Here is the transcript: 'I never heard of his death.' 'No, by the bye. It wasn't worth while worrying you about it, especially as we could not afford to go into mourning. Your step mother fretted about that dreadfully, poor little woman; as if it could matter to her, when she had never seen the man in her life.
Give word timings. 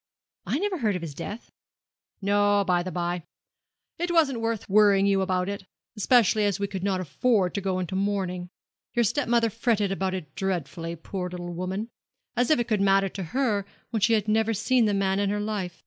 'I 0.47 0.57
never 0.57 0.79
heard 0.79 0.95
of 0.95 1.03
his 1.03 1.13
death.' 1.13 1.51
'No, 2.23 2.63
by 2.65 2.81
the 2.81 2.91
bye. 2.91 3.21
It 3.99 4.09
wasn't 4.11 4.41
worth 4.41 4.67
while 4.67 4.75
worrying 4.77 5.05
you 5.05 5.21
about 5.21 5.47
it, 5.47 5.65
especially 5.95 6.43
as 6.43 6.59
we 6.59 6.65
could 6.65 6.83
not 6.83 6.99
afford 6.99 7.53
to 7.53 7.61
go 7.61 7.77
into 7.77 7.95
mourning. 7.95 8.49
Your 8.95 9.03
step 9.03 9.27
mother 9.27 9.51
fretted 9.51 9.91
about 9.91 10.13
that 10.13 10.33
dreadfully, 10.33 10.95
poor 10.95 11.29
little 11.29 11.53
woman; 11.53 11.91
as 12.35 12.49
if 12.49 12.57
it 12.57 12.67
could 12.67 12.81
matter 12.81 13.09
to 13.09 13.25
her, 13.25 13.63
when 13.91 14.01
she 14.01 14.13
had 14.13 14.27
never 14.27 14.55
seen 14.55 14.85
the 14.85 14.95
man 14.95 15.19
in 15.19 15.29
her 15.29 15.39
life. 15.39 15.79